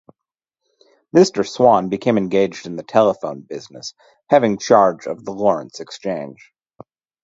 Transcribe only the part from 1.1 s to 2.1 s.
Mr. Swan